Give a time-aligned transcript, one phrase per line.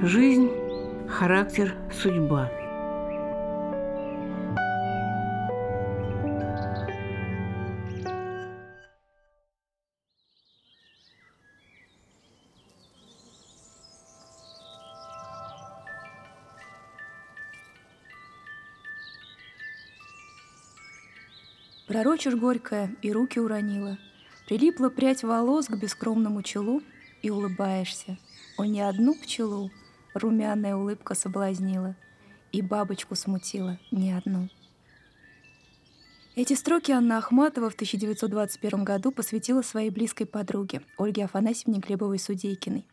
[0.00, 0.48] Жизнь,
[1.08, 2.48] характер, судьба.
[21.88, 23.98] Пророчишь горькое и руки уронила.
[24.46, 26.82] Прилипла прядь волос к бескромному челу
[27.20, 28.16] и улыбаешься.
[28.56, 29.72] О, не одну пчелу
[30.14, 31.96] румяная улыбка соблазнила
[32.52, 34.48] и бабочку смутила не одну.
[36.36, 42.86] Эти строки Анна Ахматова в 1921 году посвятила своей близкой подруге Ольге Афанасьевне Глебовой-Судейкиной.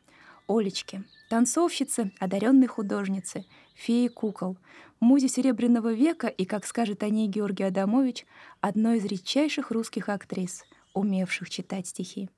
[0.47, 4.57] Олечке, танцовщице, одаренной художнице, феи кукол,
[4.99, 8.25] музе Серебряного века и, как скажет о ней Георгий Адамович,
[8.61, 10.63] одной из редчайших русских актрис,
[10.93, 12.29] умевших читать стихи.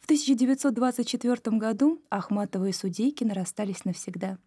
[0.00, 4.38] В 1924 году Ахматова и Судейкина расстались навсегда.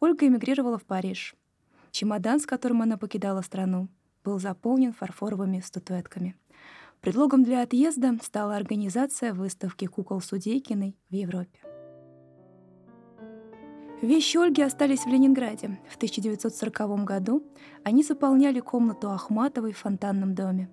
[0.00, 1.34] Ольга эмигрировала в Париж.
[1.90, 3.88] Чемодан, с которым она покидала страну,
[4.24, 6.36] был заполнен фарфоровыми статуэтками.
[7.00, 11.60] Предлогом для отъезда стала организация выставки кукол Судейкиной в Европе.
[14.00, 15.78] Вещи Ольги остались в Ленинграде.
[15.88, 17.42] В 1940 году
[17.84, 20.68] они заполняли комнату Ахматовой в фонтанном доме.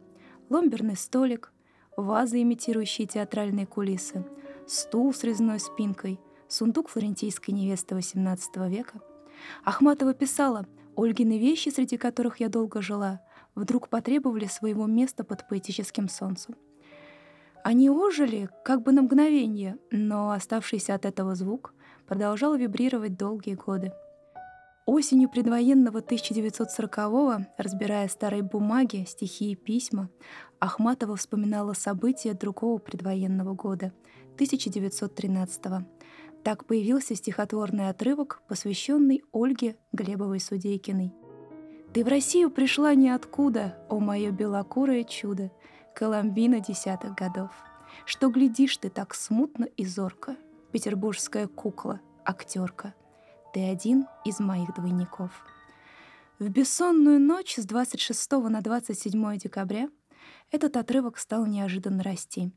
[0.50, 1.54] Ломберный столик,
[1.98, 4.26] вазы, имитирующие театральные кулисы,
[4.68, 9.02] стул с резной спинкой, сундук флорентийской невесты XVIII века.
[9.64, 13.22] Ахматова писала «Ольгины вещи, среди которых я долго жила,
[13.56, 16.56] вдруг потребовали своего места под поэтическим солнцем.
[17.64, 21.74] Они ожили как бы на мгновение, но оставшийся от этого звук
[22.08, 23.94] продолжал вибрировать долгие годы.
[24.88, 30.10] Осенью предвоенного 1940-го, разбирая старые бумаги, стихи и письма,
[30.62, 33.92] Ахматова вспоминала события другого предвоенного года,
[34.38, 35.88] 1913-го.
[36.44, 41.14] Так появился стихотворный отрывок, посвященный Ольге Глебовой-Судейкиной.
[41.94, 45.52] «Ты в Россию пришла ниоткуда, о мое белокурое чудо,
[45.96, 47.50] Коломбина десятых годов.
[48.06, 50.36] Что глядишь ты так смутно и зорко,
[50.72, 52.94] петербургская кукла, актерка.
[53.52, 55.32] Ты один из моих двойников».
[56.38, 59.90] В бессонную ночь с 26 на 27 декабря
[60.52, 62.52] этот отрывок стал неожиданно расти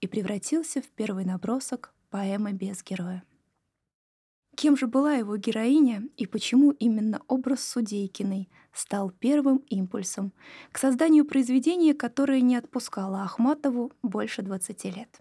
[0.00, 3.22] и превратился в первый набросок поэмы без героя.
[4.56, 10.32] Кем же была его героиня и почему именно образ Судейкиной стал первым импульсом
[10.72, 15.20] к созданию произведения, которое не отпускало Ахматову больше 20 лет?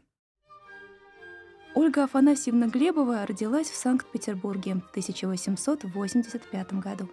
[1.75, 7.07] Ольга Афанасьевна Глебова родилась в Санкт-Петербурге в 1885 году.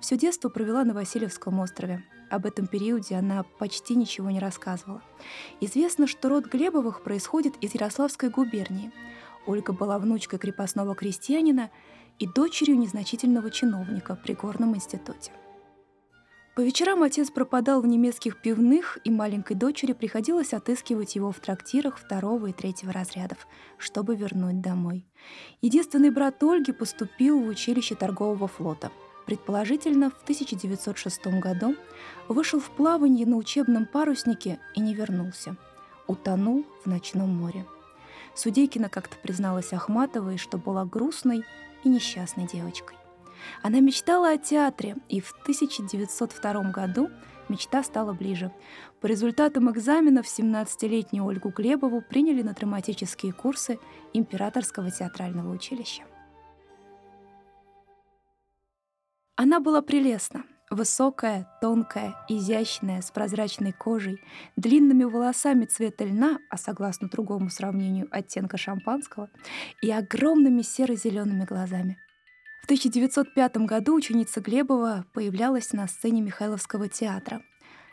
[0.00, 2.04] Все детство провела на Васильевском острове.
[2.30, 5.00] Об этом периоде она почти ничего не рассказывала.
[5.60, 8.92] Известно, что род Глебовых происходит из Ярославской губернии.
[9.46, 11.70] Ольга была внучкой крепостного крестьянина
[12.18, 15.32] и дочерью незначительного чиновника при горном институте.
[16.56, 21.98] По вечерам отец пропадал в немецких пивных, и маленькой дочери приходилось отыскивать его в трактирах
[21.98, 23.46] второго и третьего разрядов,
[23.76, 25.04] чтобы вернуть домой.
[25.60, 28.90] Единственный брат Ольги поступил в училище торгового флота.
[29.26, 31.76] Предположительно, в 1906 году
[32.26, 35.58] вышел в плавание на учебном паруснике и не вернулся.
[36.06, 37.66] Утонул в ночном море.
[38.34, 41.44] Судейкина как-то призналась Ахматовой, что была грустной
[41.84, 42.96] и несчастной девочкой.
[43.62, 47.10] Она мечтала о театре, и в 1902 году
[47.48, 48.52] мечта стала ближе.
[49.00, 53.78] По результатам экзаменов 17-летнюю Ольгу Глебову приняли на драматические курсы
[54.12, 56.02] Императорского театрального училища.
[59.36, 64.18] Она была прелестна, высокая, тонкая, изящная, с прозрачной кожей,
[64.56, 69.28] длинными волосами цвета льна, а согласно другому сравнению оттенка шампанского,
[69.82, 71.98] и огромными серо-зелеными глазами–
[72.66, 77.42] в 1905 году ученица Глебова появлялась на сцене Михайловского театра,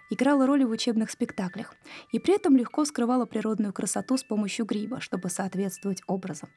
[0.09, 1.75] играла роли в учебных спектаклях
[2.11, 6.49] и при этом легко скрывала природную красоту с помощью гриба, чтобы соответствовать образам.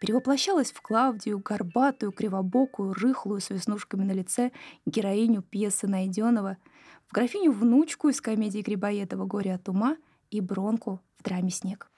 [0.00, 4.50] Перевоплощалась в Клавдию, горбатую, кривобокую, рыхлую, с веснушками на лице,
[4.86, 6.56] героиню пьесы Найденова,
[7.06, 9.98] в графиню-внучку из комедии Грибоедова «Горе от ума»
[10.30, 11.90] и Бронку в драме «Снег».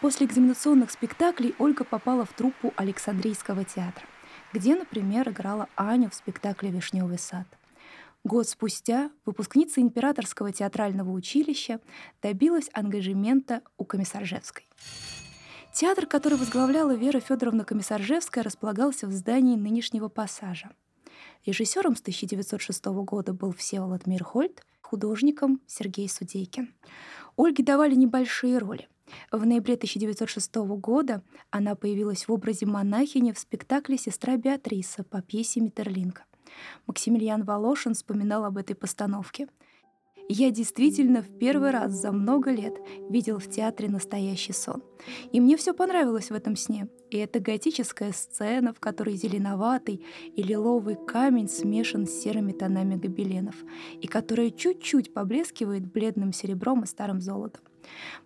[0.00, 4.06] После экзаменационных спектаклей Ольга попала в труппу Александрийского театра,
[4.54, 7.46] где, например, играла Аню в спектакле «Вишневый сад».
[8.24, 11.80] Год спустя выпускница Императорского театрального училища
[12.22, 14.64] добилась ангажемента у Комиссаржевской.
[15.74, 20.70] Театр, который возглавляла Вера Федоровна Комиссаржевская, располагался в здании нынешнего пассажа.
[21.44, 26.74] Режиссером с 1906 года был Всеволод Мирхольд, художником Сергей Судейкин.
[27.36, 28.88] Ольге давали небольшие роли—
[29.32, 35.60] В ноябре 1906 года она появилась в образе монахини в спектакле «Сестра Беатриса» по пьесе
[35.60, 36.24] Миттерлинга.
[36.86, 39.48] Максимилиан Волошин вспоминал об этой постановке.
[40.32, 42.74] Я действительно в первый раз за много лет
[43.08, 44.80] видел в театре настоящий сон.
[45.32, 46.88] И мне все понравилось в этом сне.
[47.10, 53.56] И эта готическая сцена, в которой зеленоватый и лиловый камень смешан с серыми тонами гобеленов,
[54.00, 57.64] и которая чуть-чуть поблескивает бледным серебром и старым золотом.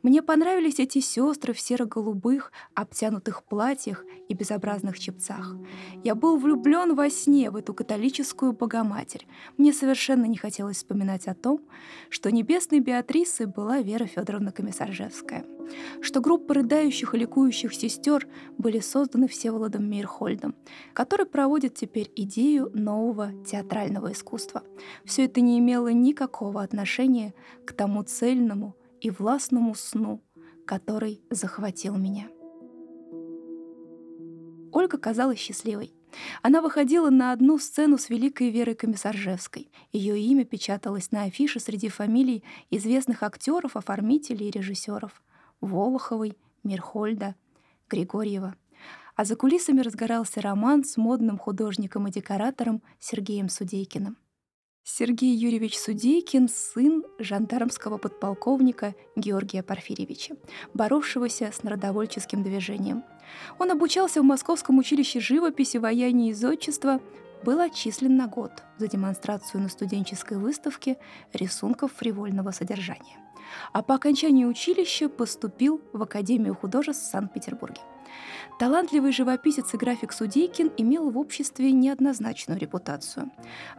[0.02, 5.56] Мне понравились эти сестры в серо-голубых, обтянутых платьях и безобразных чепцах.
[6.02, 9.26] Я был влюблен во сне в эту католическую богоматерь.
[9.56, 11.61] Мне совершенно не хотелось вспоминать о том,
[12.11, 15.44] что небесной Беатрисой была Вера Федоровна Комиссаржевская,
[16.00, 18.28] что группа рыдающих и ликующих сестер
[18.58, 20.55] были созданы Всеволодом Мейерхольдом,
[20.93, 24.62] который проводит теперь идею нового театрального искусства.
[25.05, 27.34] Все это не имело никакого отношения
[27.64, 28.75] к тому цельному,
[29.05, 30.23] и властному сну,
[30.67, 32.31] который захватил меня.
[34.73, 35.95] Ольга казалась счастливой.
[36.41, 39.71] Она выходила на одну сцену с великой Верой Комиссаржевской.
[39.93, 45.23] Ее имя печаталось на афише среди фамилий известных актеров, оформителей и режиссеров—
[45.61, 47.35] Волоховой, Мирхольда,
[47.91, 48.55] Григорьева.
[49.17, 54.17] А за кулисами разгорался роман с модным художником и декоратором Сергеем Судейкиным.
[54.87, 60.37] Сергей Юрьевич Судейкин— сын жандармского подполковника Георгия Порфирьевича,
[60.75, 63.03] боровшегося с народовольческим движением.
[63.59, 67.01] Он обучался в Московском училище живописи, вояния и зодчества,
[67.45, 70.99] был отчислен на год за демонстрацию на студенческой выставке
[71.33, 73.17] рисунков фривольного содержания.
[73.73, 77.81] А по окончании училища поступил в Академию художеств в Санкт-Петербурге.
[78.58, 83.31] Талантливый живописец и график Судейкин имел в обществе неоднозначную репутацию.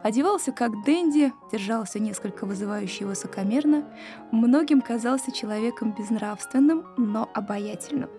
[0.02, 3.88] Одевался как денди, держался несколько вызывающе и высокомерно,
[4.32, 8.10] многим казался человеком безнравственным, но обаятельным.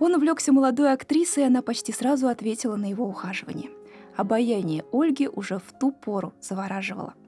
[0.00, 3.70] Он увлекся молодой актрисой, и она почти сразу ответила на его ухаживание.
[4.16, 7.14] Обаяние Ольги уже в ту пору завораживало–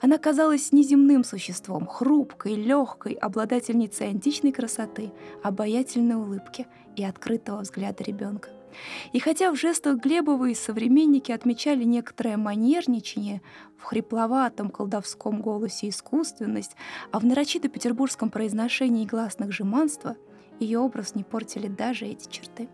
[0.00, 5.12] она казалась неземным существом, хрупкой, легкой, обладательницей античной красоты,
[5.42, 6.66] обаятельной улыбки
[7.00, 8.50] и открытого взгляда ребенка.
[9.12, 13.42] И хотя в жестах Глебовой современники отмечали некоторое манерничание,
[13.76, 16.76] в хрипловатом колдовском голосе искусственность,
[17.12, 20.16] а в нарочито петербургском произношении гласных жеманства,
[20.60, 22.68] ее образ не портили даже эти черты.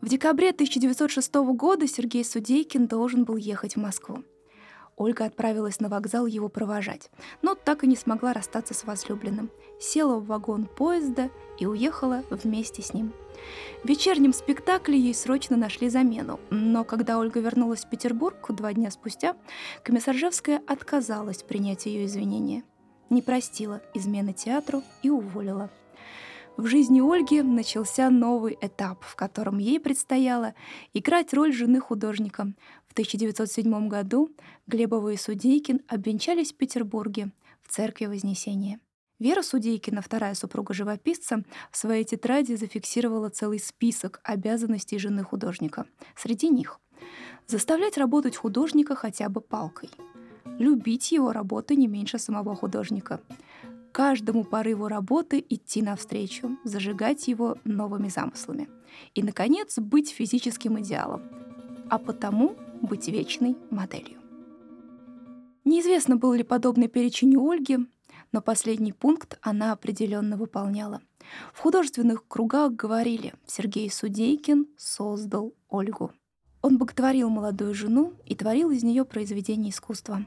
[0.00, 4.22] В декабре 1906 года Сергей Судейкин должен был ехать в Москву.
[4.96, 7.10] Ольга отправилась на вокзал его провожать,
[7.42, 9.50] но так и не смогла расстаться с возлюбленным.
[9.80, 13.12] Села в вагон поезда и уехала вместе с ним.
[13.82, 18.90] В вечернем спектакле ей срочно нашли замену, но когда Ольга вернулась в Петербург два дня
[18.90, 19.36] спустя,
[19.82, 22.62] комиссаржевская отказалась принять ее извинения.
[23.10, 25.70] Не простила измены театру и уволила.
[26.56, 30.54] В жизни Ольги начался новый этап, в котором ей предстояло
[30.92, 32.52] играть роль жены художника.
[32.86, 34.30] В 1907 году
[34.68, 38.78] Глебова и Судейкин обвенчались в Петербурге в церкви Вознесения.
[39.20, 45.86] Вера Судейкина, вторая супруга живописца, в своей тетради зафиксировала целый список обязанностей жены художника.
[46.16, 46.80] Среди них
[47.46, 49.90] заставлять работать художника хотя бы палкой,
[50.58, 53.20] любить его работы не меньше самого художника,
[53.92, 58.68] каждому порыву работы идти навстречу, зажигать его новыми замыслами.
[59.14, 61.22] И, наконец, быть физическим идеалом,
[61.88, 64.18] а потому быть вечной моделью.
[65.64, 67.78] Неизвестно, был ли подобный перечень у Ольги,
[68.34, 71.00] но последний пункт она определенно выполняла.
[71.52, 76.10] В художественных кругах говорили, Сергей Судейкин создал Ольгу.
[76.60, 80.26] Он боготворил молодую жену и творил из нее произведение искусства.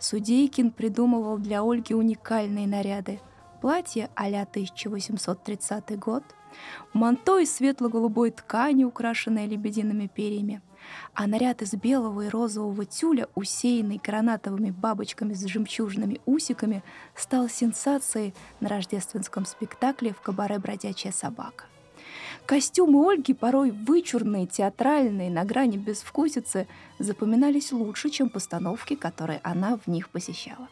[0.00, 3.20] Судейкин придумывал для Ольги уникальные наряды.
[3.60, 6.24] Платье а-ля 1830 год,
[6.92, 10.60] манто из светло-голубой ткани, украшенное лебедиными перьями,
[11.14, 16.82] а наряд из белого и розового тюля, усеянный гранатовыми бабочками с жемчужными усиками,
[17.14, 21.64] стал сенсацией на рождественском спектакле в кабаре «Бродячая собака».
[22.46, 26.66] Костюмы Ольги, порой вычурные, театральные, на грани безвкусицы,
[26.98, 30.68] запоминались лучше, чем постановки, которые она в них посещала.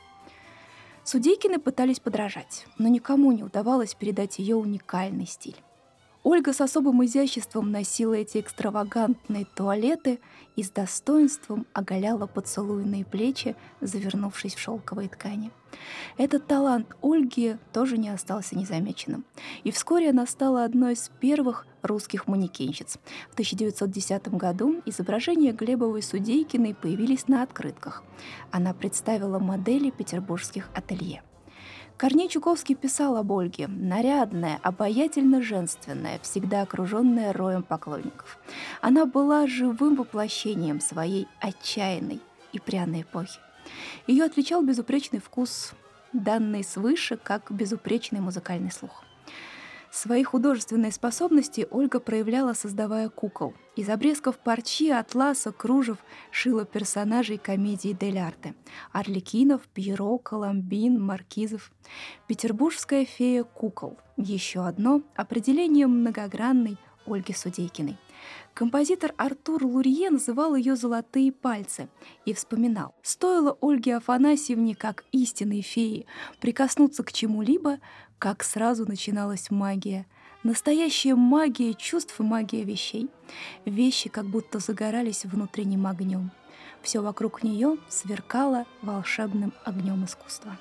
[1.05, 5.57] Судейкины пытались подражать, но никому не удавалось передать ее уникальный стиль.
[6.25, 10.21] Ольга с особым изяществом носила эти экстравагантные туалеты
[10.55, 15.51] и с достоинством оголяла поцелуйные плечи, завернувшись в шелковые ткани.
[16.19, 19.25] Этот талант Ольги тоже не остался незамеченным.
[19.65, 22.99] И вскоре она стала одной из первых русских манекенщиц.
[23.31, 28.05] В 1910 году изображения Глебовой Судейкиной появились на открытках.
[28.53, 31.23] Она представила модели петербургских ателье–
[32.03, 33.69] Корней Чуковский писал об Ольге.
[33.69, 38.41] Нарядная, обаятельно женственная, всегда окруженная роем поклонников.
[38.81, 42.21] Она была живым воплощением своей отчаянной
[42.53, 43.39] и пряной эпохи.
[44.09, 45.75] Ее отличал безупречный вкус,
[46.13, 49.05] данный свыше как безупречный музыкальный слух.
[49.95, 53.53] Свои художественные способности Ольга проявляла, создавая кукол.
[53.77, 55.99] Из обрезков парчи, атласа, кружев
[56.31, 58.55] шила персонажей комедии Дель Арте.
[58.93, 61.71] Орликинов, Пьеро, Коломбин, Маркизов.
[62.27, 63.99] Петербургская фея кукол.
[64.17, 67.99] Еще одно определение многогранной Ольги Судейкиной.
[68.55, 71.89] Композитор Артур Лурье называл ее «золотые пальцы»
[72.27, 76.07] и вспоминал, стоило Ольге Афанасьевне, как истинной феи,
[76.39, 77.79] прикоснуться к чему-либо,
[78.19, 80.07] как сразу начиналась магия.
[80.43, 83.09] Настоящая магия чувств и магия вещей.
[83.65, 86.31] Вещи как будто загорались внутренним огнем.
[86.83, 90.59] Все вокруг нее сверкало волшебным огнем искусства.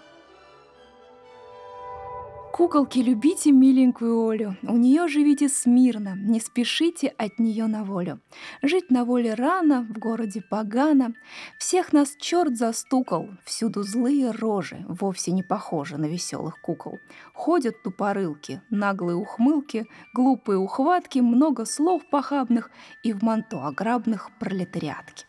[2.51, 8.19] Куколки, любите миленькую Олю, у нее живите смирно, не спешите от нее на волю.
[8.61, 11.13] Жить на воле рано, в городе погано,
[11.57, 16.99] всех нас черт застукал, всюду злые рожи, вовсе не похожи на веселых кукол.
[17.33, 22.69] Ходят тупорылки, наглые ухмылки, глупые ухватки, много слов похабных
[23.01, 25.25] и в манто ограбных пролетариатки.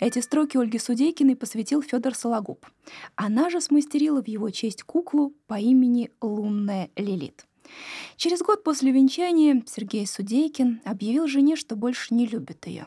[0.00, 2.66] Эти строки Ольги Судейкиной посвятил Федор Сологуб.
[3.16, 7.46] Она же смастерила в его честь куклу по имени Лунная Лилит.
[8.16, 12.86] Через год после венчания Сергей Судейкин объявил жене, что больше не любит ее,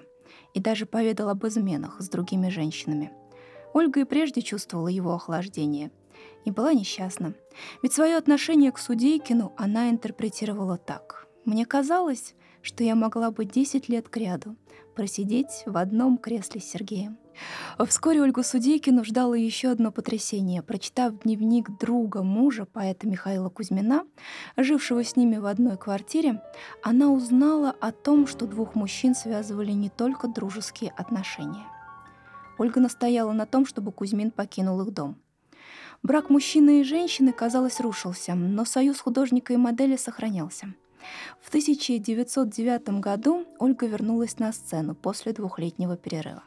[0.54, 3.12] и даже поведал об изменах с другими женщинами.
[3.74, 5.92] Ольга и прежде чувствовала его охлаждение
[6.46, 7.34] и была несчастна.
[7.84, 11.28] Ведь свое отношение к Судейкину она интерпретировала так.
[11.46, 14.56] «Мне казалось, что я могла бы 10 лет кряду
[14.98, 17.20] просидеть в одном кресле с Сергеем.
[17.86, 20.64] Вскоре Ольгу Судейкину ждало еще одно потрясение.
[20.64, 24.06] Прочитав дневник друга мужа, поэта Михаила Кузьмина,
[24.58, 26.42] жившего с ними в одной квартире,
[26.82, 31.68] она узнала о том, что двух мужчин связывали не только дружеские отношения.
[32.58, 35.18] Ольга настояла на том, чтобы Кузьмин покинул их дом.
[36.02, 40.74] Брак мужчины и женщины, казалось, рушился, но союз художника и модели сохранялся–
[41.42, 46.44] в 1909 году Ольга вернулась на сцену после двухлетнего перерыва.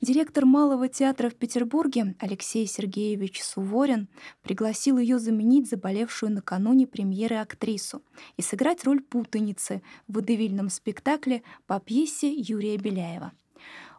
[0.00, 4.08] Директор Малого театра в Петербурге Алексей Сергеевич Суворин
[4.42, 8.02] пригласил ее заменить заболевшую накануне премьеры актрису
[8.36, 13.32] и сыграть роль путаницы в водевильном спектакле по пьесе Юрия Беляева.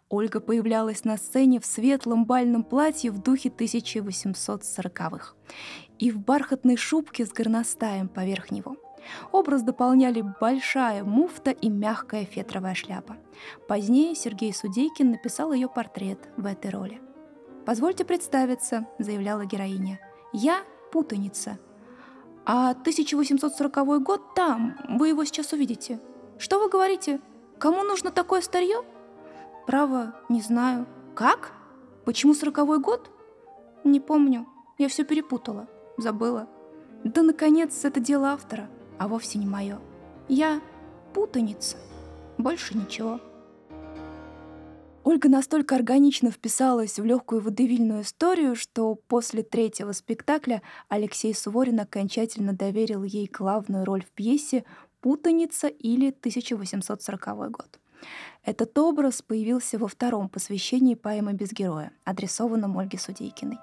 [0.08, 5.36] Ольга появлялась на сцене в светлом бальном платье в духе 1840-х
[6.00, 8.78] и в бархатной шубке с горностаем поверх него–
[9.32, 13.18] Образ дополняли большая муфта и мягкая фетровая шляпа.
[13.68, 17.02] Позднее Сергей Судейкин написал ее портрет в этой роли.
[17.66, 20.00] «Позвольте представиться»,— заявляла героиня.
[20.34, 20.62] «Я
[20.92, 21.60] путаница.
[22.46, 26.00] А 1840 год там, вы его сейчас увидите.
[26.38, 27.22] Что вы говорите?
[27.60, 28.84] Кому нужно такое старье?»
[29.68, 30.88] «Право, не знаю.
[31.14, 31.54] Как?
[32.06, 33.12] Почему сороковой год?»
[33.84, 34.48] «Не помню.
[34.78, 35.68] Я все перепутала.
[35.98, 36.48] Забыла.
[37.04, 38.70] Да, наконец, это дело автора
[39.00, 39.80] а вовсе не мое.
[40.28, 40.62] Я
[41.14, 41.78] путаница.
[42.38, 43.20] Больше ничего.
[45.04, 52.54] Ольга настолько органично вписалась в легкую водевильную историю, что после третьего спектакля Алексей Суворин окончательно
[52.54, 54.66] доверил ей главную роль в пьесе
[55.02, 57.80] «Путаница» или 1840 год.
[58.44, 63.58] Этот образ появился во втором посвящении поэмы «Без героя», адресованном Ольге Судейкиной.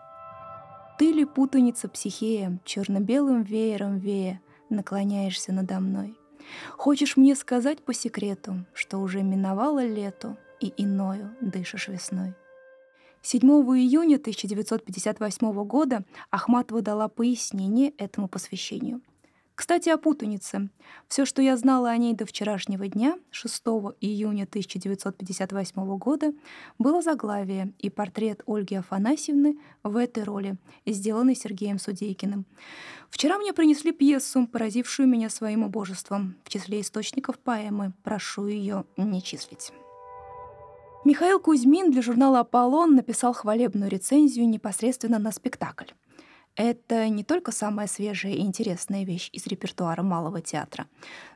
[0.99, 6.16] «Ты ли путаница психея, черно-белым веером вея, наклоняешься надо мной.
[6.76, 12.35] Хочешь мне сказать по секрету, что уже миновало лето и иною дышишь весной.
[13.23, 19.02] 7 июня 1958 года Ахматова дала пояснение этому посвящению–
[19.56, 20.68] кстати, о путанице.
[21.08, 23.62] Все, что я знала о ней до вчерашнего дня, 6
[24.02, 26.34] июня 1958 года,
[26.78, 32.44] было заглавие и портрет Ольги Афанасьевны в этой роли, сделанный Сергеем Судейкиным.
[33.08, 36.34] Вчера мне принесли пьесу, поразившую меня своим убожеством.
[36.44, 39.72] В числе источников поэмы прошу ее не числить.
[41.06, 45.92] Михаил Кузьмин для журнала «Аполлон» написал хвалебную рецензию непосредственно на спектакль.
[46.56, 50.86] Это не только самая свежая и интересная вещь из репертуара малого театра,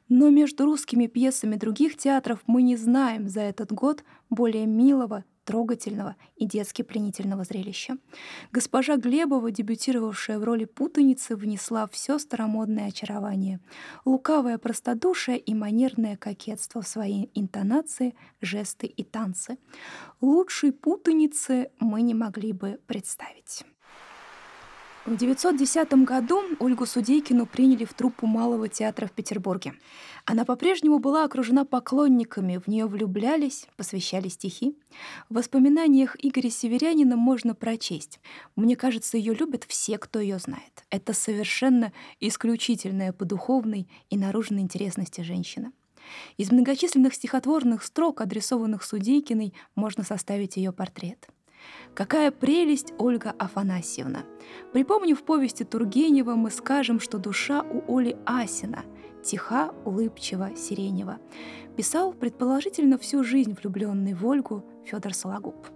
[0.08, 6.16] но между русскими пьесами других театров мы не знаем за этот год более милого, трогательного
[6.36, 7.98] и детски пленительного зрелища.
[8.52, 13.60] Госпожа Глебова, дебютировавшая в роли путаницы, внесла все старомодное очарование,
[14.04, 19.58] лукавое простодушие и манерное кокетство в свои интонации, жесты и танцы.
[20.20, 23.64] Лучшей путаницы мы не могли бы представить.
[25.07, 29.73] В 1910 году Ольгу Судейкину приняли в труппу Малого театра в Петербурге.
[30.26, 34.76] Она по-прежнему была окружена поклонниками, в нее влюблялись, посвящали стихи.
[35.30, 38.21] В воспоминаниях Игоря Северянина можно прочесть.
[38.57, 40.85] Мне кажется, ее любят все, кто ее знает.
[40.90, 45.73] Это совершенно исключительная по духовной и наружной интересности женщина.
[46.37, 51.26] Из многочисленных стихотворных строк, адресованных Судейкиной, можно составить ее портрет—
[51.94, 54.20] Какая прелесть Ольга Афанасьевна!
[54.72, 58.84] Припомнив повести Тургенева, мы скажем, что душа у Оли Асина,
[59.22, 61.18] тиха, улыбчива, сиренева.
[61.76, 65.66] Писал, предположительно, всю жизнь влюбленный в Ольгу Федор Сологуб.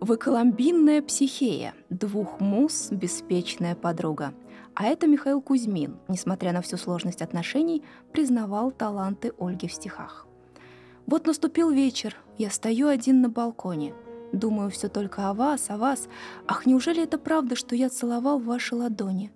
[0.00, 4.34] Вы коломбинная психея, двух мус беспечная подруга.
[4.74, 10.26] А это Михаил Кузьмин, несмотря на всю сложность отношений, признавал таланты Ольги в стихах.
[11.06, 13.94] Вот наступил вечер, я стою один на балконе—
[14.32, 16.08] Думаю все только о вас, о вас.
[16.46, 19.32] Ах, неужели это правда, что я целовал ваши ладони?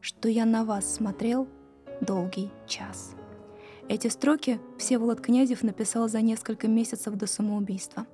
[0.00, 1.48] Что я на вас смотрел
[2.00, 3.14] долгий час?
[3.88, 8.06] Эти строки Всеволод Князев написал за несколько месяцев до самоубийства.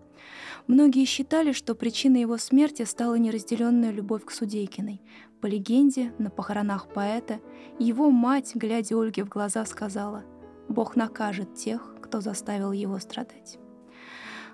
[0.66, 5.00] Многие считали, что причиной его смерти стала неразделенная любовь к Судейкиной.
[5.40, 7.40] По легенде, на похоронах поэта
[7.78, 10.24] его мать, глядя Ольге в глаза, сказала
[10.68, 13.58] «Бог накажет тех, кто заставил его страдать».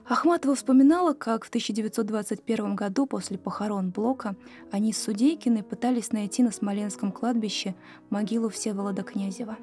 [0.07, 4.37] Ахматова вспоминала, как в 1921 году после похорон Блока
[4.71, 7.75] они с Судейкиной пытались найти на Смоленском кладбище
[8.11, 9.57] могилу Всеволода Князева.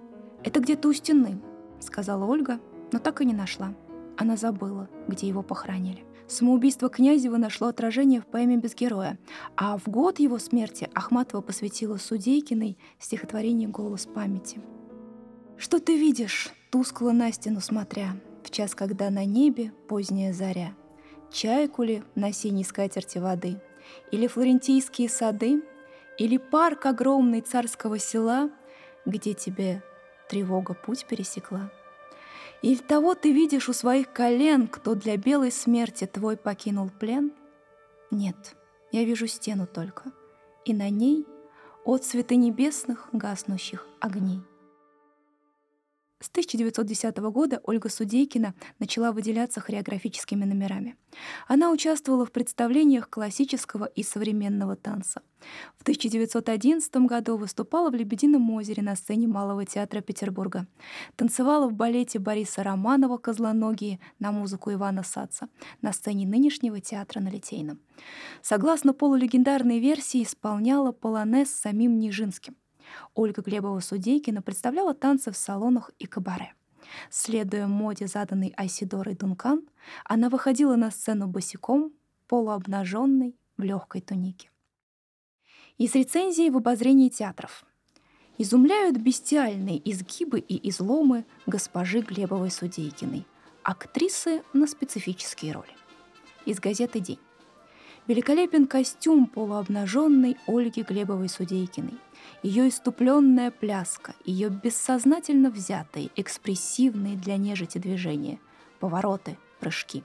[0.44, 1.40] «Это где-то у стены»,—
[1.80, 2.60] сказала Ольга,
[2.92, 3.76] но так и не нашла.
[4.18, 6.04] Она забыла, где его похоронили.
[6.28, 9.20] Самоубийство Князева нашло отражение в поэме «Без героя»,
[9.56, 14.60] а в год его смерти Ахматова посвятила Судейкиной стихотворение «Голос памяти».
[15.58, 20.76] «Что ты видишь, тускло на стену смотря?» В час, когда на небе поздняя заря,
[21.32, 23.62] чайку ли на синей скатерти воды,
[24.12, 25.64] или флорентийские сады,
[26.18, 28.52] или парк огромный царского села,
[29.06, 29.84] где тебе
[30.30, 31.72] тревога путь пересекла.
[32.62, 37.32] Или того ты видишь у своих колен, кто для белой смерти твой покинул плен?
[38.12, 38.56] Нет,
[38.92, 40.12] я вижу стену только,
[40.64, 41.26] и на ней
[41.86, 44.42] отцветы небесных гаснущих огней.
[46.22, 50.96] С 1910 года Ольга Судейкина начала выделяться хореографическими номерами.
[51.48, 55.24] Она участвовала в представлениях классического и современного танца.
[55.80, 60.68] В 1911 году выступала в «Лебедином озере» на сцене Малого театра Петербурга.
[61.16, 65.50] Танцевала в балете Бориса Романова «Козлоногие» на музыку Ивана Саца
[65.82, 67.80] на сцене нынешнего театра на Литейном.
[68.44, 72.56] Согласно полулегендарной версии, исполняла полонез самим Нижинским.
[73.14, 76.54] Ольга Глебова-Судейкина представляла танцы в салонах и кабаре.
[77.10, 79.64] Следуя моде, заданной Айсидорой Дункан,
[80.06, 81.94] она выходила на сцену босиком,
[82.28, 84.50] полуобнаженной, в легкой тунике.
[85.78, 87.64] Из рецензии в обозрении театров.
[88.38, 93.26] Изумляют бестиальные изгибы и изломы госпожи Глебовой-Судейкиной,
[93.64, 95.76] актрисы на специфические роли.
[96.46, 97.20] Из газеты «День».
[98.08, 101.98] Великолепен костюм полуобнаженной Ольги Глебовой-Судейкиной–
[102.44, 108.40] ее иступленная пляска, ее бессознательно взятые, экспрессивные для нежити движения,
[108.80, 110.04] повороты, прыжки.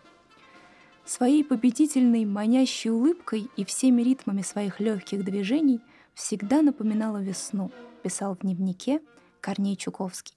[1.05, 5.81] Своей победительной, манящей улыбкой и всеми ритмами своих легких движений
[6.15, 7.71] всегда напоминала весну,
[8.03, 9.01] писал в дневнике
[9.41, 10.36] Корней Чуковский.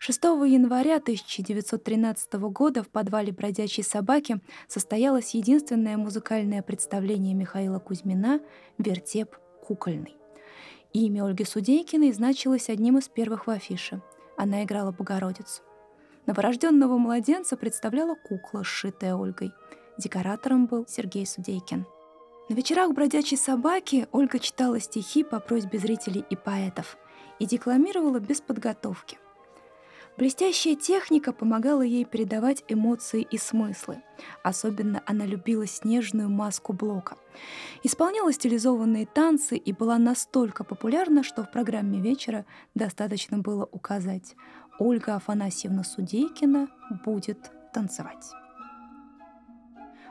[0.00, 8.40] 6 января 1913 года в подвале «Бродячей собаки» состоялось единственное музыкальное представление Михаила Кузьмина
[8.78, 10.14] «Вертеп кукольный».
[10.92, 14.00] Имя Ольги Судейкиной значилось одним из первых в афише.
[14.36, 15.62] Она играла Богородицу.
[16.26, 19.52] Новорожденного младенца представляла кукла, сшитая Ольгой.
[19.98, 21.86] Декоратором был Сергей Судейкин.
[22.48, 26.96] На вечерах бродячей собаки Ольга читала стихи по просьбе зрителей и поэтов
[27.40, 29.18] и декламировала без подготовки–
[30.18, 34.02] Блестящая техника помогала ей передавать эмоции и смыслы.
[34.42, 37.16] Особенно она любила снежную маску Блока.
[37.84, 44.34] Исполняла стилизованные танцы и была настолько популярна, что в программе вечера достаточно было указать
[44.80, 46.66] «Ольга Афанасьевна Судейкина
[47.04, 48.32] будет танцевать».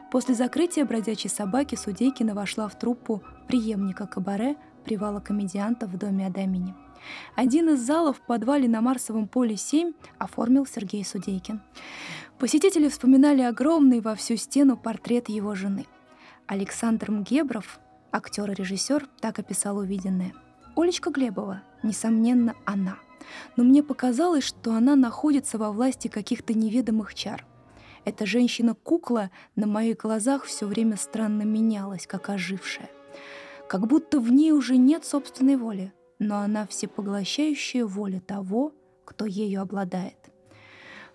[0.09, 6.73] После закрытия «Бродячей собаки» Судейкина вошла в труппу преемника кабаре «Привала комедиантов» в доме Адамини–
[7.35, 11.61] один из залов в подвале на Марсовом поле 7 оформил Сергей Судейкин.
[12.39, 15.85] Посетители вспоминали огромный во всю стену портрет его жены.
[16.45, 17.79] Александр Мгебров,
[18.11, 20.33] актер и режиссер, так описал увиденное.
[20.75, 22.97] Олечка Глебова, несомненно, она.
[23.55, 27.45] Но мне показалось, что она находится во власти каких-то неведомых чар.
[28.05, 32.89] Эта женщина-кукла на моих глазах все время странно менялась, как ожившая.
[33.67, 38.73] как будто в ней уже нет собственной воли, но она всепоглощающая воля того,
[39.05, 40.17] кто ею обладает.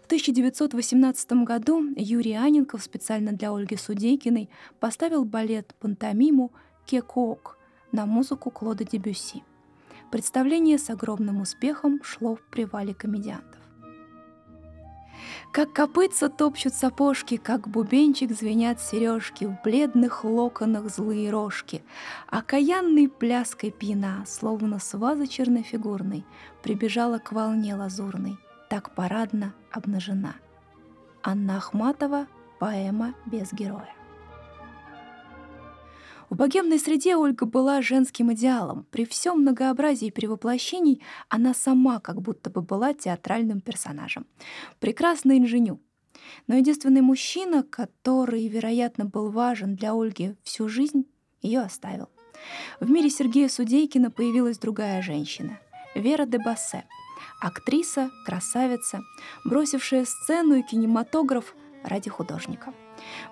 [0.02, 6.52] В 1918 году Юрий Аненков специально для Ольги Судейкиной поставил балет-пантомиму
[6.86, 7.58] «Кекоок»
[7.92, 9.42] на музыку Клода Дебюсси.
[10.10, 13.61] Представление с огромным успехом шло в привале комедиантов.
[15.50, 21.82] Как копытца топчут сапожки, как бубенчик звенят сережки, В бледных локонах злые рожки.
[22.28, 26.24] Окаянной пляской пьяна, словно с вазы чернофигурной,
[26.62, 30.34] Прибежала к волне лазурной, так парадно обнажена.
[31.22, 32.26] Анна Ахматова,
[32.58, 33.94] поэма без героя.
[36.32, 38.86] В богемной среде Ольга была женским идеалом.
[38.90, 44.24] При всем многообразии перевоплощений она сама как будто бы была театральным персонажем.
[44.80, 45.78] Прекрасный инженю.
[46.46, 51.04] Но единственный мужчина, который, вероятно, был важен для Ольги всю жизнь,
[51.42, 52.08] ее оставил.
[52.80, 55.60] В мире Сергея Судейкина появилась другая женщина—
[55.94, 56.84] Вера де Бассе.
[57.42, 59.02] Актриса, красавица,
[59.44, 62.72] бросившая сцену и кинематограф ради художника—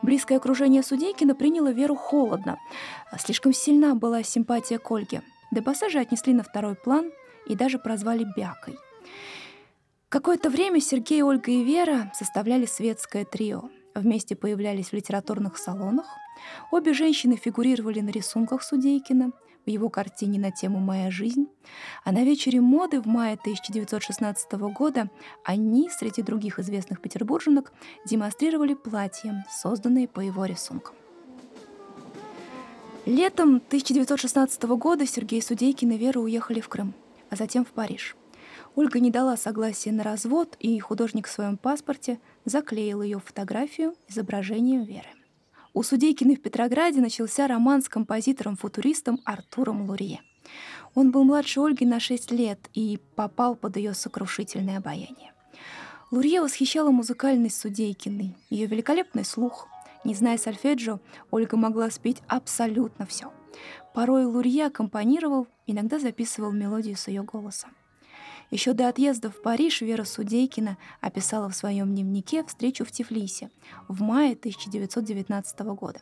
[0.02, 2.58] Близкое окружение Судейкина приняло Веру холодно.
[3.18, 5.22] Слишком сильна была симпатия к Ольге.
[5.88, 7.10] Же отнесли на второй план
[7.46, 8.76] и даже прозвали Бякой.
[10.08, 13.70] Какое-то время Сергей, Ольга и Вера составляли светское трио.
[13.94, 16.06] Вместе появлялись в литературных салонах.
[16.70, 19.32] Обе женщины фигурировали на рисунках Судейкина–
[19.66, 21.46] в его картине на тему «Моя жизнь»,
[22.04, 25.10] а на вечере моды в мае 1916 года
[25.44, 27.72] они, среди других известных петербурженок,
[28.06, 30.94] демонстрировали платья, созданные по его рисункам.
[33.06, 36.94] Летом 1916 года Сергей Судейкин и Вера уехали в Крым,
[37.30, 38.16] а затем в Париж.
[38.76, 44.84] Ольга не дала согласия на развод, и художник в своем паспорте заклеил ее фотографию изображением
[44.84, 45.08] Веры.
[45.72, 50.20] У Судейкиной в Петрограде начался роман с композитором-футуристом Артуром Лурье.
[50.96, 55.32] Он был младше Ольги на 6 лет и попал под ее сокрушительное обаяние.
[56.10, 59.68] Лурье восхищала музыкальность Судейкиной, ее великолепный слух.
[60.02, 60.98] Не зная сольфеджио,
[61.30, 63.32] Ольга могла спеть абсолютно все.
[63.94, 67.70] Порой Лурье аккомпанировал, иногда записывал мелодию с ее голосом.
[68.50, 73.50] Еще до отъезда в Париж Вера Судейкина описала в своем дневнике встречу в Тифлисе
[73.86, 76.00] в мае 1919 года.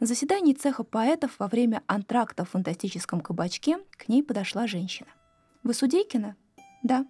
[0.00, 5.08] На заседании цеха поэтов во время антракта в фантастическом кабачке к ней подошла женщина.
[5.62, 6.36] «Вы Судейкина?»
[6.82, 7.06] «Да».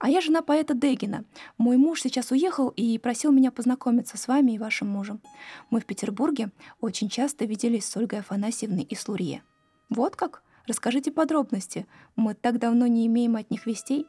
[0.00, 1.24] «А я жена поэта Дегина.
[1.56, 5.20] Мой муж сейчас уехал и просил меня познакомиться с вами и вашим мужем.
[5.68, 9.42] Мы в Петербурге очень часто виделись с Ольгой Афанасьевной и с Лурье».
[9.88, 11.84] «Вот как?» Расскажите подробности.
[12.14, 14.06] Мы так давно не имеем от них вестей.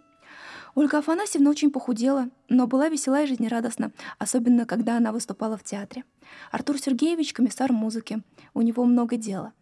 [0.75, 6.03] Ольга Афанасьевна очень похудела, но была весела и жизнерадостна, особенно когда она выступала в театре.
[6.51, 8.21] Артур Сергеевич— комиссар музыки.
[8.53, 9.53] У него много дела.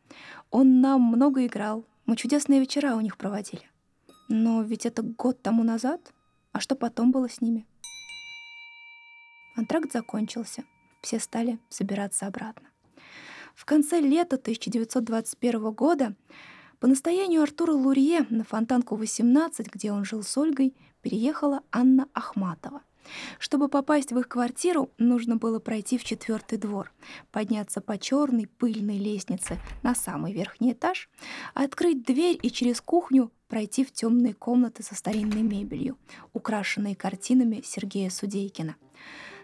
[0.51, 1.85] Он нам много играл.
[2.05, 3.63] Мы чудесные вечера у них проводили.
[4.27, 6.13] Но ведь это год тому назад.
[6.51, 7.65] А что потом было с ними?
[9.55, 10.65] Антракт закончился.
[11.01, 12.67] Все стали собираться обратно.
[13.55, 16.13] В конце лета 1921 года
[16.79, 22.81] по настоянию Артура Лурье на Фонтанку 18, где он жил с Ольгой, переехала Анна Ахматова.
[23.39, 26.91] Чтобы попасть в их квартиру, нужно было пройти в четвертый двор,
[27.31, 31.09] подняться по черной пыльной лестнице на самый верхний этаж,
[31.53, 35.97] открыть дверь и через кухню пройти в темные комнаты со старинной мебелью,
[36.33, 38.75] украшенные картинами Сергея Судейкина—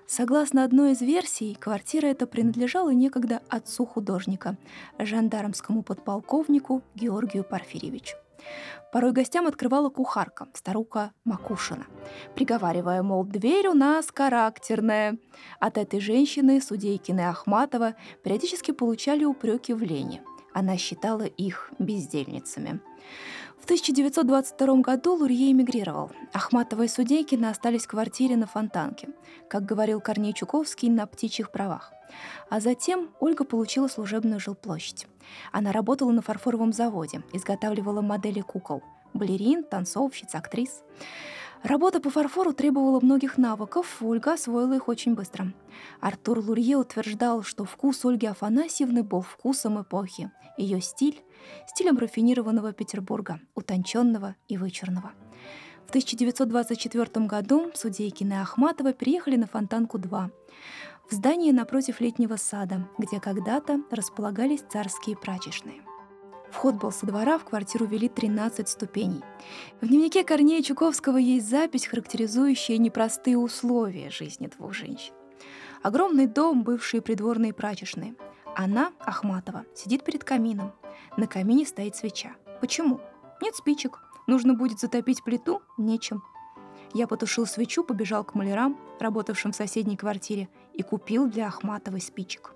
[0.08, 4.56] Согласно одной из версий, квартира эта принадлежала некогда отцу художника,
[5.00, 8.16] жандармскому подполковнику Георгию Порфирьевичу.
[8.92, 11.88] Порой гостям открывала кухарка, старуха Макушина,
[12.36, 15.18] приговаривая, мол, дверь у нас характерная.
[15.60, 20.22] От этой женщины Судейкина и Ахматова периодически получали упреки в лени.
[20.54, 22.80] Она считала их бездельницами.
[23.66, 26.12] В 1922 году Лурье эмигрировал.
[26.34, 29.10] Ахматова и Судейкина остались в квартире на Фонтанке,
[29.50, 31.92] как говорил Корней Чуковский, на птичьих правах.
[32.52, 35.08] А затем Ольга получила служебную жилплощадь.
[35.52, 38.84] Она работала на фарфоровом заводе, изготавливала модели кукол–
[39.16, 40.84] балерин, танцовщиц, актрис.
[41.66, 45.52] Работа по фарфору требовала многих навыков, Ольга освоила их очень быстро.
[46.00, 51.24] Артур Лурье утверждал, что вкус Ольги Афанасьевны был вкусом эпохи, ее стиль–
[51.68, 55.14] стилем рафинированного Петербурга, утонченного и вычурного.
[55.88, 60.30] В 1924 году Судейкина и Ахматова переехали на Фонтанку-2,
[61.10, 65.82] в здание напротив летнего сада, где когда-то располагались царские прачечные–
[66.52, 69.22] Вход был со двора, в квартиру вели 13 ступеней.
[69.82, 75.14] В дневнике Корнея Чуковского есть запись, характеризующая непростые условия жизни двух женщин.
[75.84, 78.16] Огромный дом, бывшие придворные прачечные.
[78.56, 80.74] Она, Ахматова, сидит перед камином.
[81.18, 82.36] На камине стоит свеча.
[82.62, 83.02] Почему?
[83.42, 84.00] Нет спичек.
[84.28, 85.62] Нужно будет затопить плиту?
[85.78, 86.24] Нечем.
[86.94, 92.56] Я потушил свечу, побежал к малярам, работавшим в соседней квартире, и купил для Ахматовой спичек.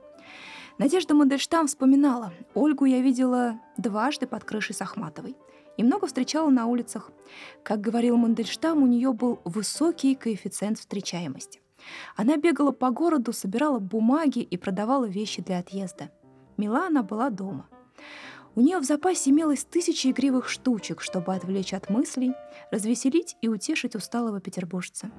[0.80, 5.36] Надежда Мандельштам вспоминала, Ольгу я видела дважды под крышей с Ахматовой
[5.76, 7.12] и много встречала на улицах.
[7.64, 11.60] Как говорил Мандельштам, у нее был высокий коэффициент встречаемости.
[12.16, 16.12] Она бегала по городу, собирала бумаги и продавала вещи для отъезда.
[16.56, 17.68] Мила она была дома.
[18.56, 22.32] У нее в запасе имелось тысячи игривых штучек, чтобы отвлечь от мыслей,
[22.72, 25.12] развеселить и утешить усталого петербуржца.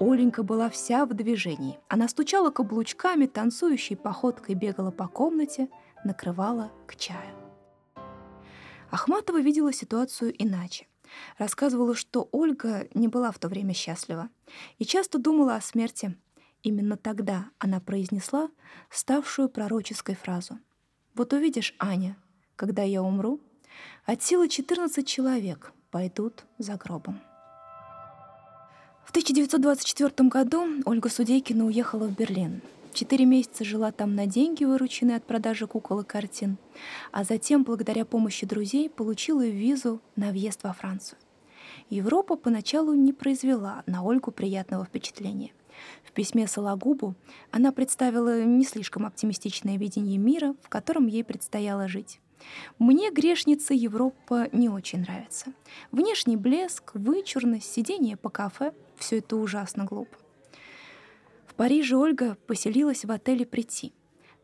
[0.00, 1.78] Оленька была вся в движении.
[1.88, 5.68] Она стучала каблучками, танцующей походкой бегала по комнате,
[6.04, 7.36] накрывала к чаю.
[8.90, 10.86] Ахматова видела ситуацию иначе.
[11.36, 14.30] Рассказывала, что Ольга не была в то время счастлива
[14.78, 16.16] и часто думала о смерти.
[16.62, 18.48] Именно тогда она произнесла
[18.88, 20.58] ставшую пророческой фразу.
[21.14, 22.16] «Вот увидишь, Аня,
[22.56, 23.40] когда я умру,
[24.06, 27.20] от силы 14 человек пойдут за гробом».
[29.10, 32.62] В 1924 году Ольга Судейкина уехала в Берлин.
[32.92, 36.58] Четыре месяца жила там на деньги, вырученные от продажи кукол и картин,
[37.10, 41.18] а затем, благодаря помощи друзей, получила визу на въезд во Францию.
[41.88, 45.50] Европа поначалу не произвела на Ольгу приятного впечатления.
[46.04, 47.16] В письме Сологубу
[47.50, 52.20] она представила не слишком оптимистичное видение мира, в котором ей предстояло жить.
[52.78, 55.52] Мне, грешница, Европа не очень нравится.
[55.92, 60.16] Внешний блеск, вычурность, сидение по кафе— все это ужасно глупо.
[61.46, 63.92] В Париже Ольга поселилась в отеле «Прийти».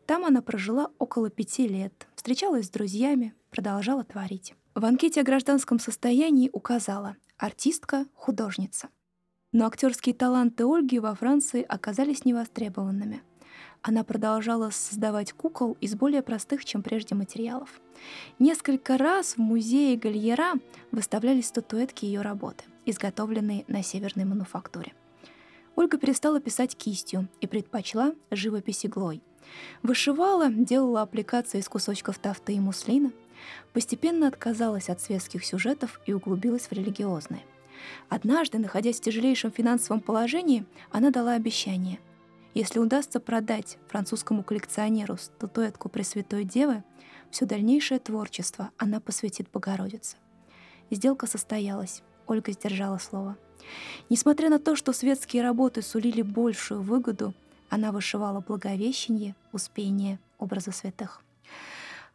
[0.05, 4.55] Там она прожила около пяти лет, встречалась с друзьями, продолжала творить.
[4.73, 8.89] В анкете о гражданском состоянии указала «артистка, художница».
[9.51, 13.21] Но актерские таланты Ольги во Франции оказались невостребованными—
[13.87, 17.79] она продолжала создавать кукол из более простых, чем прежде материалов.
[18.37, 20.55] Несколько раз в музее Гальера
[20.91, 24.93] выставлялись статуэтки ее работы, изготовленные на северной мануфактуре.
[25.77, 29.21] Ольга перестала писать кистью и предпочла живопись иглой.
[29.83, 33.13] Вышивала, делала аппликации из кусочков тафты и муслина,
[33.71, 37.43] постепенно отказалась от светских сюжетов и углубилась в религиозные.
[38.09, 41.99] Однажды, находясь в тяжелейшем финансовом положении, она дала обещание
[42.57, 46.83] если удастся продать французскому коллекционеру статуэтку Пресвятой Девы,
[47.29, 50.17] все дальнейшее творчество она посвятит Богородице.
[50.89, 53.37] Сделка состоялась, Ольга сдержала слово.
[54.09, 57.35] Несмотря на то, что светские работы сулили большую выгоду,
[57.69, 61.21] она вышивала благовещение, успение, образа святых.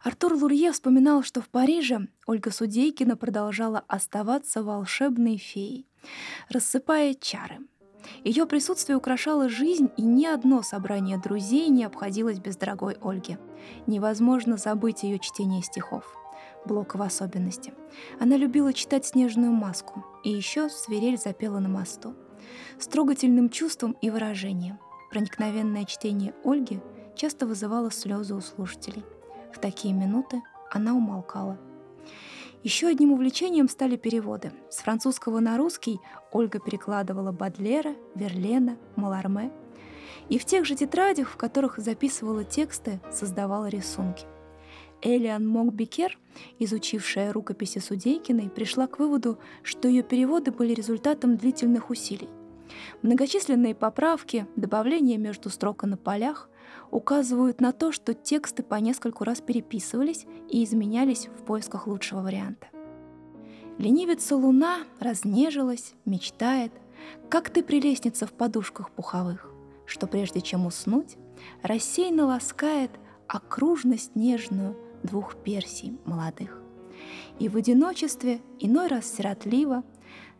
[0.01, 5.87] Артур Лурье вспоминал, что в Париже Ольга Судейкина продолжала оставаться волшебной феей,
[6.49, 7.59] рассыпая чары—
[8.23, 13.37] ее присутствие украшало жизнь, и ни одно собрание друзей не обходилось без дорогой Ольги.
[13.87, 16.17] Невозможно забыть ее чтение стихов.
[16.65, 17.73] Блока в особенности.
[18.19, 22.15] Она любила читать «Снежную маску», и еще «Свирель запела на мосту».
[22.79, 24.79] С трогательным чувством и выражением.
[25.11, 26.81] Проникновенное чтение Ольги
[27.15, 29.03] часто вызывало слезы у слушателей.
[29.53, 31.57] В такие минуты она умолкала–
[32.63, 34.51] еще одним увлечением стали переводы.
[34.69, 35.99] С французского на русский
[36.31, 39.51] Ольга перекладывала Бадлера, Верлена, Маларме.
[40.29, 44.25] И в тех же тетрадях, в которых записывала тексты, создавала рисунки.
[45.01, 46.17] Элиан Мокбекер,
[46.59, 52.29] изучившая рукописи Судейкиной, пришла к выводу, что ее переводы были результатом длительных усилий.
[53.01, 56.49] Многочисленные поправки, добавления между строк на полях
[56.93, 62.67] указывают на то, что тексты по нескольку раз переписывались и изменялись в поисках лучшего варианта.
[63.79, 66.71] Ленивица луна разнежилась, мечтает,
[67.29, 69.49] как ты прелестница в подушках пуховых,
[69.87, 71.17] что прежде чем уснуть,
[71.63, 72.91] рассеянно ласкает
[73.27, 76.61] окружность нежную двух персий молодых.
[77.39, 79.83] И в одиночестве, иной раз сиротливо,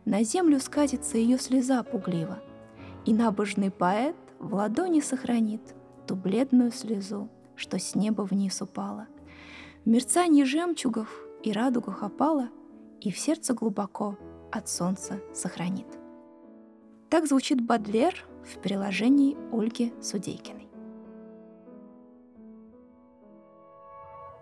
[0.04, 2.38] на землю скатится ее слеза пугливо,
[3.04, 5.74] и набожный поэт в ладони сохранит
[6.06, 9.06] ту бледную слезу, что с неба вниз упала.
[9.84, 11.08] В мерцании жемчугов
[11.42, 12.48] и радугах опала,
[13.00, 14.16] и в сердце глубоко
[14.50, 15.86] от солнца сохранит.
[17.10, 20.68] Так звучит Бадлер в переложении Ольги Судейкиной.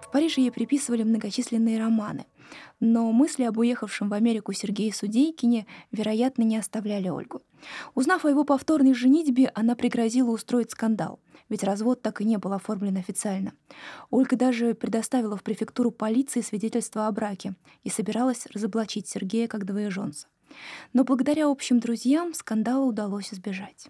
[0.00, 2.26] В Париже ей приписывали многочисленные романы,
[2.80, 7.42] но мысли об уехавшем в Америку Сергее Судейкине, вероятно, не оставляли Ольгу.
[7.94, 11.20] Узнав о его повторной женитьбе, она пригрозила устроить скандал,
[11.52, 13.52] ведь развод так и не был оформлен официально.
[14.08, 20.28] Ольга даже предоставила в префектуру полиции свидетельство о браке и собиралась разоблачить Сергея как двоеженца.
[20.94, 23.88] Но благодаря общим друзьям скандала удалось избежать.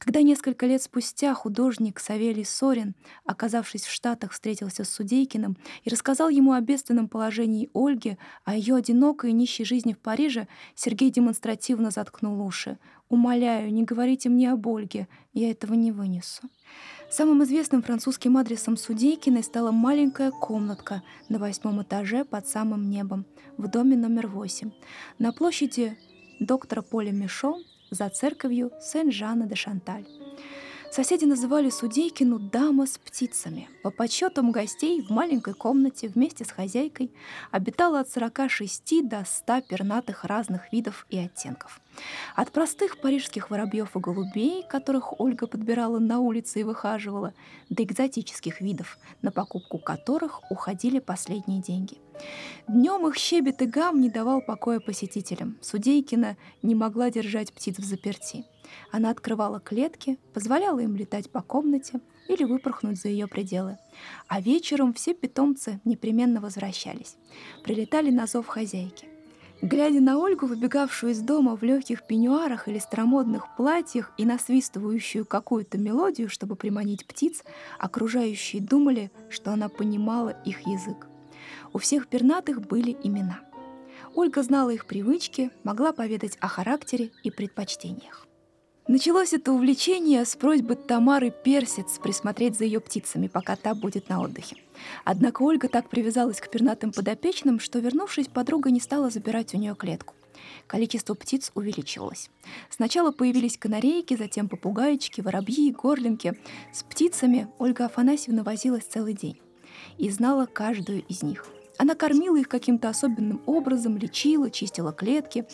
[0.00, 2.94] Когда несколько лет спустя художник Савелий Сорин,
[3.26, 8.76] оказавшись в Штатах, встретился с Судейкиным и рассказал ему о бедственном положении Ольги, о ее
[8.76, 12.78] одинокой и нищей жизни в Париже, Сергей демонстративно заткнул уши.
[13.10, 16.48] «Умоляю, не говорите мне об Ольге, я этого не вынесу».
[17.10, 23.26] Самым известным французским адресом Судейкиной стала маленькая комнатка на восьмом этаже под самым небом
[23.58, 24.70] в доме номер восемь
[25.18, 25.98] на площади
[26.38, 27.58] доктора Поля Мишо
[27.90, 30.19] за церковью Сен-Жана-де-Шанталь.
[30.90, 33.68] Соседи называли Судейкину «дама с птицами».
[33.84, 37.12] По подсчетам гостей в маленькой комнате вместе с хозяйкой
[37.52, 41.80] обитало от 46 до 100 пернатых разных видов и оттенков.
[42.34, 47.34] От простых парижских воробьев и голубей, которых Ольга подбирала на улице и выхаживала,
[47.68, 51.98] до экзотических видов, на покупку которых уходили последние деньги–
[52.68, 55.56] Днем их щебет и гам не давал покоя посетителям.
[55.60, 58.44] Судейкина не могла держать птиц в заперти.
[58.90, 63.78] Она открывала клетки, позволяла им летать по комнате или выпорхнуть за ее пределы.
[64.28, 67.16] А вечером все питомцы непременно возвращались.
[67.64, 69.08] Прилетали на зов хозяйки.
[69.62, 75.76] Глядя на Ольгу, выбегавшую из дома в легких пеньюарах или старомодных платьях и насвистывающую какую-то
[75.76, 77.44] мелодию, чтобы приманить птиц,
[77.78, 81.08] окружающие думали, что она понимала их язык.
[81.74, 83.40] У всех пернатых были имена.
[84.14, 88.26] Ольга знала их привычки, могла поведать о характере и предпочтениях.
[88.88, 94.20] Началось это увлечение с просьбы Тамары Персец присмотреть за ее птицами, пока та будет на
[94.20, 94.56] отдыхе.
[95.04, 99.76] Однако Ольга так привязалась к пернатым подопечным, что, вернувшись, подруга не стала забирать у нее
[99.76, 100.14] клетку.
[100.66, 102.30] Количество птиц увеличивалось.
[102.70, 106.38] Сначала появились канарейки, затем попугайчики, воробьи, горлинки.
[106.72, 109.38] С птицами Ольга Афанасьевна возилась целый день
[109.98, 111.46] и знала каждую из них–
[111.80, 115.46] она кормила их каким-то особенным образом, лечила, чистила клетки.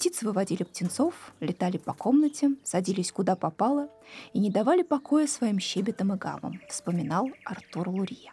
[0.00, 3.90] Птицы выводили птенцов, летали по комнате, садились куда попало
[4.32, 8.32] и не давали покоя своим щебетам и гамам, вспоминал Артур Лурье.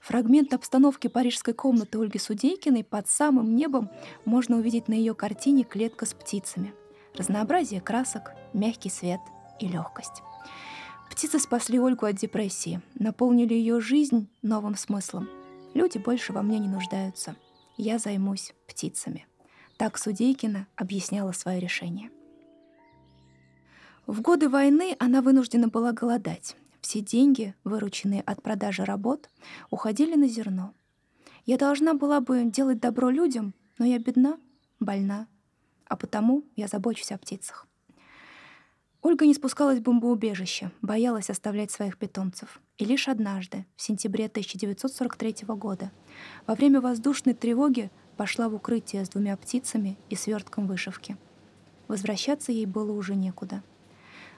[0.00, 3.90] Фрагмент обстановки парижской комнаты Ольги Судейкиной под самым небом
[4.24, 6.72] можно увидеть на ее картине «Клетка с птицами».
[7.12, 9.18] Разнообразие красок, мягкий свет
[9.58, 10.22] и легкость.
[11.10, 15.28] Птицы спасли Ольгу от депрессии, наполнили ее жизнь новым смыслом–
[15.74, 17.36] Люди больше во мне не нуждаются.
[17.76, 19.26] Я займусь птицами.
[19.78, 22.10] Так Судейкина объясняла свое решение.
[24.08, 26.56] В годы войны она вынуждена была голодать.
[26.80, 29.30] Все деньги, вырученные от продажи работ,
[29.70, 30.74] уходили на зерно.
[31.46, 34.38] Я должна была бы делать добро людям, но я бедна,
[34.80, 35.28] больна,
[35.86, 37.68] а потому я забочусь о птицах.
[39.00, 42.60] Ольга не спускалась в бомбоубежище, боялась оставлять своих питомцев.
[42.78, 45.92] И лишь однажды, в сентябре 1943 года,
[46.48, 51.16] во время воздушной тревоги пошла в укрытие с двумя птицами и свертком вышивки.
[51.88, 53.62] Возвращаться ей было уже некуда.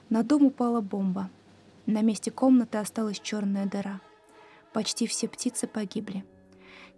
[0.09, 1.29] На дом упала бомба.
[1.85, 3.99] На месте комнаты осталась черная дыра.
[4.71, 6.23] Почти все птицы погибли.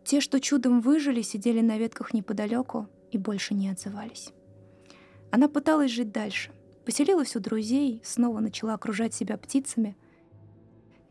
[0.04, 4.30] Те, что чудом выжили, сидели на ветках неподалеку и больше не отзывались.
[5.32, 6.52] Она пыталась жить дальше—
[6.86, 9.96] Поселилась у друзей, снова начала окружать себя птицами.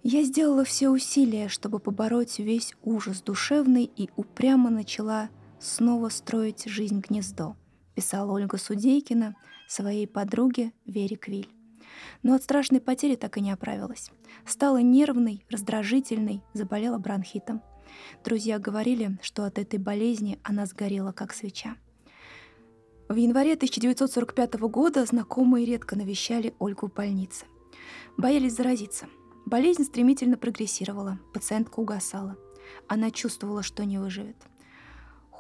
[0.02, 5.30] Я сделала все усилия, чтобы побороть весь ужас душевный и упрямо начала
[5.62, 7.56] снова строить жизнь-гнездо,
[7.94, 9.36] писала Ольга Судейкина
[9.68, 11.48] своей подруге Вере Квиль.
[12.22, 14.10] Но от страшной потери так и не оправилась.
[14.44, 17.62] Стала нервной, раздражительной, заболела бронхитом.
[18.24, 21.76] Друзья говорили, что от этой болезни она сгорела, как свеча.
[23.08, 27.44] В январе 1945 года знакомые редко навещали Ольгу в больнице.
[28.16, 29.06] Боялись заразиться.
[29.44, 32.36] Болезнь стремительно прогрессировала, пациентка угасала.
[32.88, 34.36] Она чувствовала, что не выживет.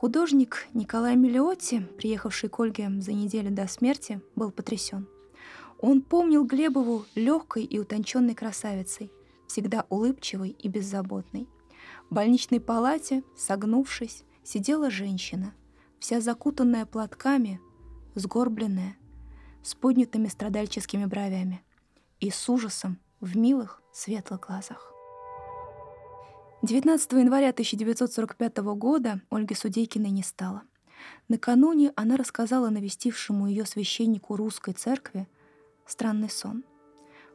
[0.02, 5.06] Художник Николай Миллиотти, приехавший к Ольге за неделю до смерти, был потрясен.
[5.78, 9.12] Он помнил Глебову легкой и утонченной красавицей,
[9.46, 11.48] всегда улыбчивой и беззаботной.
[12.10, 15.54] В больничной палате, согнувшись, сидела женщина–
[16.00, 17.60] вся закутанная платками,
[18.16, 18.96] сгорбленная,
[19.62, 21.62] с поднятыми страдальческими бровями
[22.18, 24.91] и с ужасом в милых светлых глазах.
[26.62, 30.62] 19 января 1945 года Ольги Судейкиной не стало.
[31.28, 35.28] Накануне она рассказала навестившему ее священнику русской церкви
[35.86, 36.64] странный сон.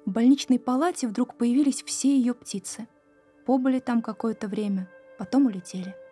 [0.05, 2.88] В больничной палате вдруг появились все ее птицы.
[3.45, 5.93] Побыли там какое-то время, потом улетели—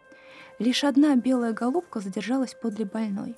[0.57, 3.35] Лишь одна белая голубка задержалась подле больной,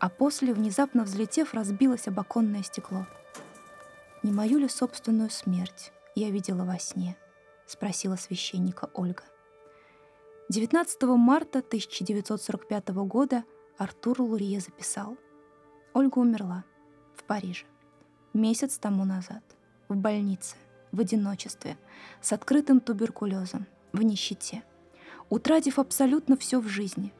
[0.00, 3.06] а после, внезапно взлетев, разбилось об оконное стекло.
[4.24, 7.16] «Не мою ли собственную смерть я видела во сне?»—
[7.66, 9.24] спросила священника Ольга.
[10.48, 13.44] 19 марта 1945 года
[13.78, 15.16] Артур Лурье записал.
[15.92, 16.64] Ольга умерла
[17.14, 17.66] в Париже.
[18.32, 19.42] месяц тому назад,
[19.88, 20.56] в больнице,
[20.92, 21.76] в одиночестве,
[22.20, 24.62] с открытым туберкулезом, в нищете,
[25.30, 27.12] утратив абсолютно все в жизни,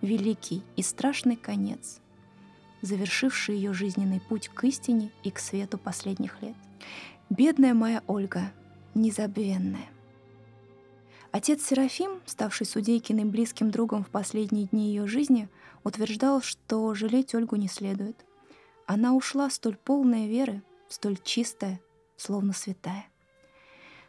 [0.00, 2.00] великий и страшный конец,
[2.80, 6.56] завершивший ее жизненный путь к истине и к свету последних лет.
[7.30, 8.52] Бедная моя Ольга,
[8.94, 9.88] незабвенная.
[11.30, 15.48] Отец Серафим, ставший Судейкиным близким другом в последние дни ее жизни,
[15.82, 18.26] утверждал, что жалеть Ольгу не следует.
[18.86, 21.80] Она ушла столь полная веры, столь чистая,
[22.16, 23.06] словно святая.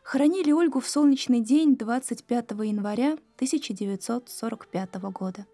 [0.04, 5.46] Хоронили Ольгу в солнечный день 25 января 1945 года.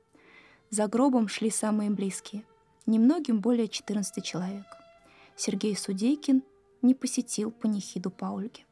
[0.71, 2.43] За гробом шли самые близкие,
[2.87, 4.65] немногим более 14 человек.
[5.35, 6.41] Сергей Судейкин
[6.81, 8.65] не посетил панихиду по Ольге.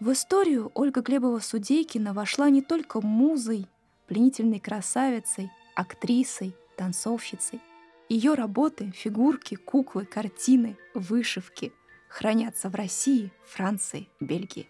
[0.00, 3.68] В историю Ольга Глебова-Судейкина вошла не только музой,
[4.06, 7.60] пленительной красавицей, актрисой, танцовщицей.
[8.08, 11.72] Ее работы, фигурки, куклы, картины, вышивки
[12.08, 14.68] хранятся в России, Франции, Бельгии.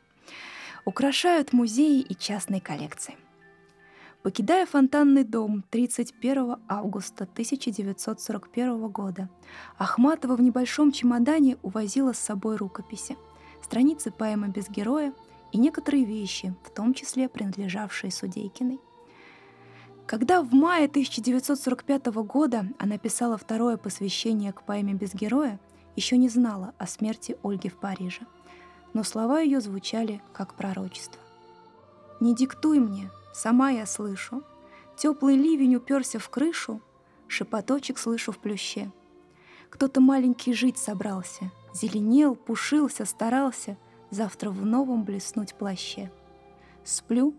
[0.85, 3.17] Украшают музеи и частные коллекции.
[4.23, 9.29] Покидая фонтанный дом 31 августа 1941 года,
[9.79, 13.17] Ахматова в небольшом чемодане увозила с собой рукописи,
[13.65, 15.13] страницы поэмы «Без героя»
[15.53, 18.81] и некоторые вещи, в том числе принадлежавшие Судейкиной.
[20.07, 25.59] Когда в мае 1945 года она писала второе посвящение к поэме «Без героя»,
[25.97, 28.27] еще не знала о смерти Ольги в Париже,
[28.93, 31.21] но слова ее звучали как пророчество.
[32.21, 34.43] «Не диктуй мне, сама я слышу.
[34.97, 36.81] Теплый ливень уперся в крышу,
[37.29, 38.93] шепоточек слышу в плюще.
[39.71, 43.77] Кто-то маленький жить собрался, зеленел, пушился, старался,
[44.11, 46.11] завтра в новом блеснуть плаще.
[46.85, 47.35] Сплю,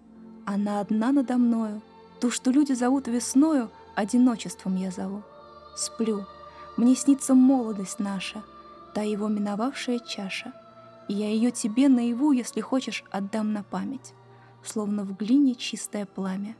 [0.45, 1.81] она одна надо мною,
[2.19, 5.23] ту, что люди зовут весною, одиночеством я зову.
[5.75, 6.25] Сплю,
[6.77, 8.43] мне снится молодость наша,
[8.93, 10.53] та его миновавшая чаша,
[11.07, 14.13] и я ее тебе наяву, если хочешь, отдам на память,
[14.63, 16.55] словно в глине чистое пламя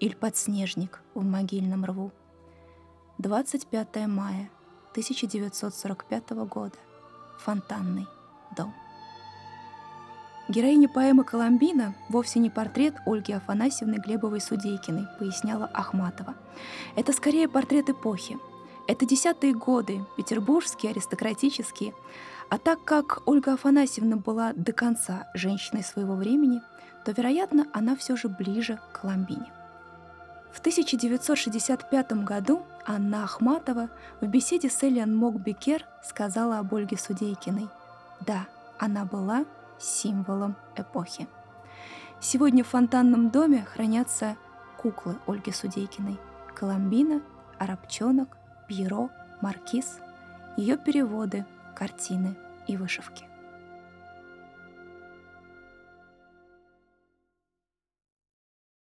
[0.00, 2.10] или подснежник в могильном рву.
[3.18, 4.50] 25 мая
[4.92, 6.76] 1945 года.
[7.44, 8.06] Фонтанный
[8.56, 8.74] дом.
[10.48, 16.34] Героиня поэмы «Коломбина» вовсе не портрет Ольги Афанасьевны Глебовой-Судейкиной, поясняла Ахматова.
[16.96, 18.36] Это скорее портрет эпохи.
[18.88, 21.94] Это десятые годы, петербургские, аристократические.
[22.48, 26.60] А так как Ольга Афанасьевна была до конца женщиной своего времени,
[27.04, 29.52] то, вероятно, она все же ближе к Коломбине.
[30.52, 33.88] В 1965 году Анна Ахматова
[34.20, 37.68] в беседе с Элиан Мокбекер сказала об Ольге Судейкиной.
[38.26, 38.46] Да,
[38.78, 39.44] она была
[39.78, 41.28] символом эпохи.
[42.20, 44.36] Сегодня в фонтанном доме хранятся
[44.76, 46.18] куклы Ольги Судейкиной.
[46.54, 47.22] Коломбина,
[47.58, 48.36] Арабчонок,
[48.68, 49.08] Пьеро,
[49.40, 50.00] Маркиз,
[50.56, 52.36] ее переводы, картины
[52.66, 53.29] и вышивки.